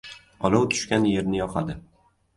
•Olov 0.47 0.65
tushgan 0.71 1.05
yerni 1.11 1.41
yoqadi. 1.43 1.77